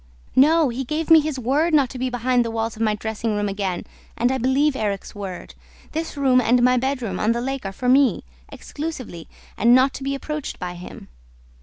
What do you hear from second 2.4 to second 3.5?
the walls of my dressing room